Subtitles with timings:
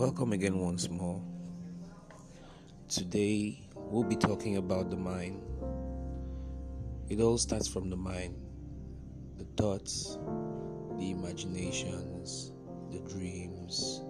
[0.00, 1.22] Welcome again once more.
[2.88, 5.42] Today we'll be talking about the mind.
[7.10, 8.34] It all starts from the mind
[9.36, 10.16] the thoughts,
[10.96, 12.52] the imaginations,
[12.90, 14.00] the dreams,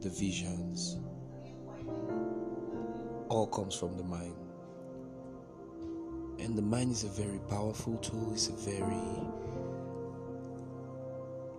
[0.00, 0.96] the visions.
[3.28, 4.36] All comes from the mind.
[6.38, 9.28] And the mind is a very powerful tool, it's a very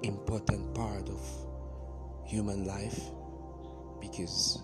[0.01, 1.21] important part of
[2.25, 2.99] human life
[4.01, 4.61] because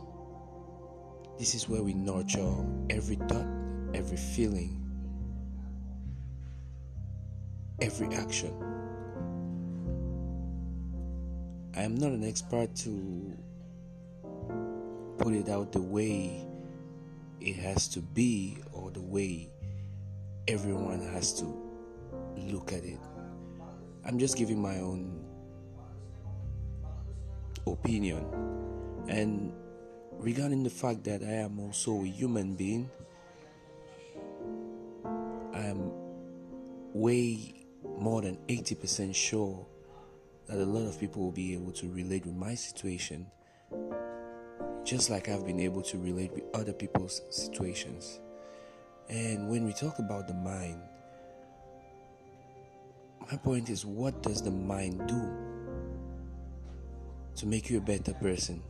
[1.37, 2.53] this is where we nurture
[2.89, 3.47] every thought,
[3.93, 4.77] every feeling,
[7.81, 8.53] every action.
[11.75, 13.37] I am not an expert to
[15.17, 16.45] put it out the way
[17.39, 19.49] it has to be or the way
[20.47, 21.45] everyone has to
[22.37, 22.99] look at it.
[24.05, 25.20] I'm just giving my own
[27.67, 28.25] opinion.
[29.07, 29.53] And
[30.17, 32.89] regarding the fact that I am also a human being,
[35.53, 35.91] I am
[36.93, 37.65] way
[37.97, 39.65] more than 80% sure
[40.47, 43.25] that a lot of people will be able to relate with my situation,
[44.83, 48.19] just like I've been able to relate with other people's situations.
[49.09, 50.81] And when we talk about the mind,
[53.29, 55.50] my point is what does the mind do?
[57.41, 58.61] To make you a better person?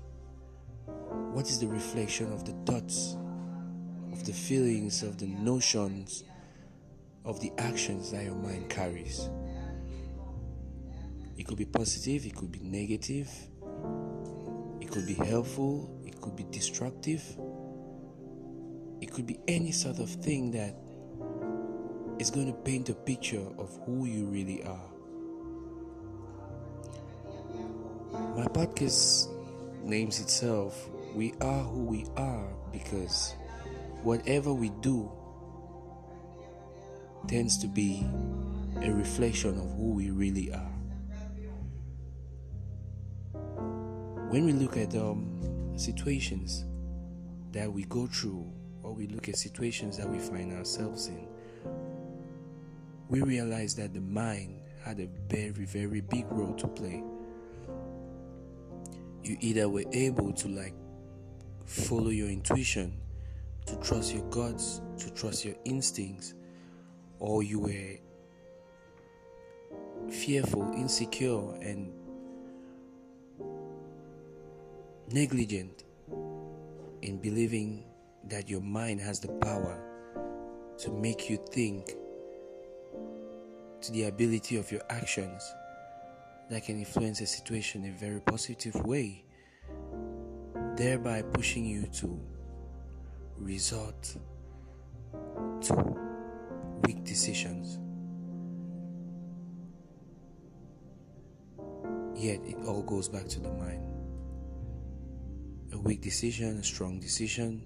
[1.33, 3.17] What is the reflection of the thoughts,
[4.13, 6.23] of the feelings, of the notions,
[7.25, 9.29] of the actions that your mind carries?
[11.37, 13.29] It could be positive, it could be negative,
[14.79, 17.21] it could be helpful, it could be destructive,
[19.01, 20.77] it could be any sort of thing that
[22.19, 24.90] is going to paint a picture of who you really are.
[28.11, 29.29] My podcast
[29.83, 33.35] names itself We Are Who We Are because
[34.03, 35.09] whatever we do
[37.27, 38.05] tends to be
[38.81, 40.71] a reflection of who we really are.
[44.29, 46.65] When we look at um, situations
[47.53, 48.45] that we go through,
[48.83, 51.27] or we look at situations that we find ourselves in,
[53.07, 57.03] we realize that the mind had a very, very big role to play
[59.23, 60.73] you either were able to like
[61.65, 62.99] follow your intuition,
[63.65, 66.33] to trust your guts, to trust your instincts,
[67.19, 67.97] or you were
[70.09, 71.91] fearful, insecure, and
[75.11, 75.83] negligent
[77.01, 77.83] in believing
[78.27, 79.79] that your mind has the power
[80.77, 81.95] to make you think
[83.81, 85.43] to the ability of your actions
[86.51, 89.23] that can influence a situation in a very positive way,
[90.75, 92.19] thereby pushing you to
[93.37, 94.17] resort
[95.61, 95.97] to
[96.83, 97.79] weak decisions.
[102.21, 103.87] Yet it all goes back to the mind.
[105.71, 107.63] A weak decision, a strong decision,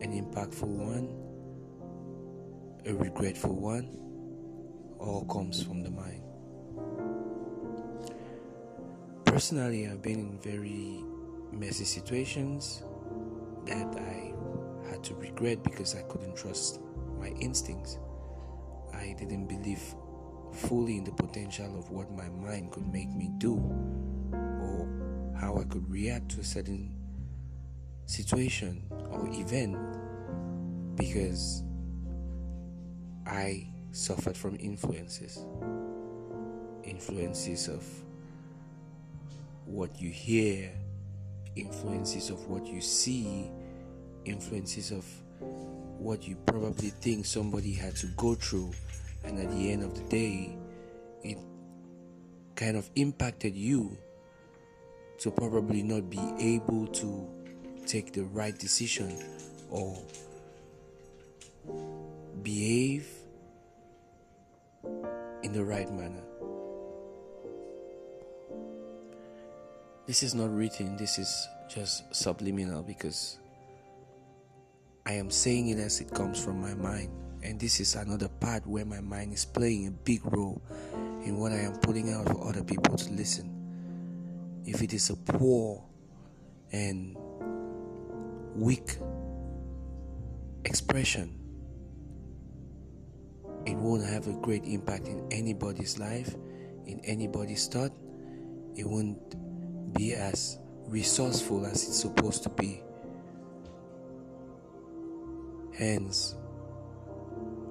[0.00, 1.08] an impactful one,
[2.86, 3.98] a regretful one,
[5.00, 6.31] all comes from the mind.
[9.32, 11.02] Personally, I've been in very
[11.52, 12.82] messy situations
[13.64, 14.34] that I
[14.90, 16.80] had to regret because I couldn't trust
[17.18, 17.98] my instincts.
[18.92, 19.80] I didn't believe
[20.52, 23.54] fully in the potential of what my mind could make me do
[24.34, 26.94] or how I could react to a certain
[28.04, 29.78] situation or event
[30.94, 31.62] because
[33.26, 35.42] I suffered from influences.
[36.84, 37.82] Influences of
[39.72, 40.70] what you hear,
[41.56, 43.50] influences of what you see,
[44.26, 45.04] influences of
[45.98, 48.70] what you probably think somebody had to go through,
[49.24, 50.54] and at the end of the day,
[51.22, 51.38] it
[52.54, 53.96] kind of impacted you
[55.18, 57.26] to probably not be able to
[57.86, 59.16] take the right decision
[59.70, 59.96] or
[62.42, 63.08] behave
[65.42, 66.22] in the right manner.
[70.04, 73.38] This is not written, this is just subliminal because
[75.06, 77.10] I am saying it as it comes from my mind.
[77.44, 80.60] And this is another part where my mind is playing a big role
[81.24, 83.48] in what I am putting out for other people to listen.
[84.64, 85.84] If it is a poor
[86.72, 87.16] and
[88.56, 88.98] weak
[90.64, 91.38] expression,
[93.66, 96.34] it won't have a great impact in anybody's life,
[96.86, 97.92] in anybody's thought.
[98.74, 99.18] It won't
[99.94, 102.82] be as resourceful as it's supposed to be.
[105.76, 106.36] Hence,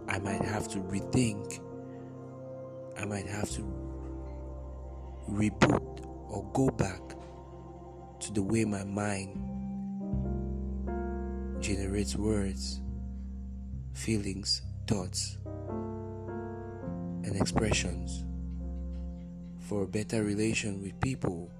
[0.07, 1.61] I might have to rethink,
[2.97, 3.61] I might have to
[5.29, 7.01] reboot or go back
[8.19, 9.37] to the way my mind
[11.61, 12.81] generates words,
[13.93, 15.37] feelings, thoughts,
[17.23, 18.25] and expressions
[19.59, 21.51] for a better relation with people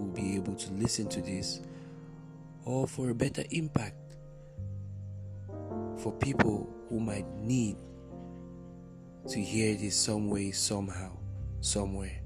[0.00, 1.60] will be able to listen to this
[2.64, 4.16] or for a better impact
[5.98, 7.76] for people who might need
[9.28, 11.12] to hear this some way, somehow,
[11.60, 12.18] somewhere.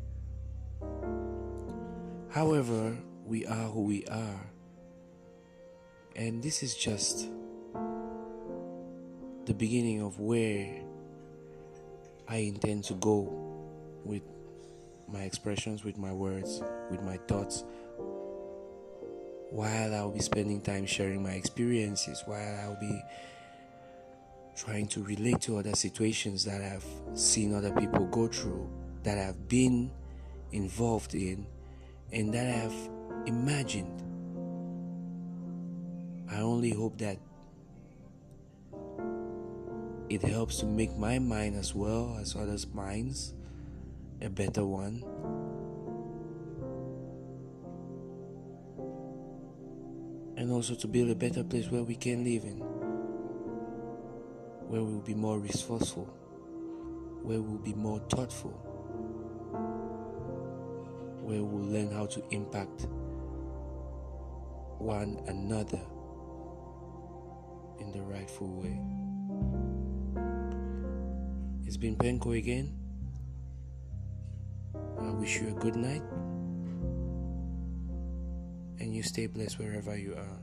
[2.30, 4.40] However, we are who we are,
[6.14, 7.28] and this is just
[9.46, 10.82] the beginning of where
[12.28, 13.28] I intend to go
[14.04, 14.22] with
[15.08, 17.64] my expressions, with my words, with my thoughts,
[19.50, 23.02] while I'll be spending time sharing my experiences, while I'll be
[24.56, 26.86] trying to relate to other situations that I've
[27.18, 28.68] seen other people go through,
[29.02, 29.90] that I've been
[30.52, 31.46] involved in,
[32.12, 32.90] and that I've
[33.26, 34.02] imagined.
[36.30, 37.18] I only hope that
[40.08, 43.34] it helps to make my mind as well as others' minds
[44.24, 45.04] a better one.
[50.36, 52.62] And also to build a better place where we can live in
[54.74, 56.04] where we'll be more resourceful,
[57.22, 58.50] where we'll be more thoughtful,
[61.22, 62.88] where we'll learn how to impact
[64.78, 65.80] one another
[67.78, 68.80] in the rightful way.
[71.66, 72.83] It's been Penko again.
[75.18, 76.02] Wish you a good night
[78.78, 80.38] and you stay blessed wherever you are.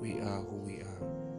[0.00, 1.29] We are who we are.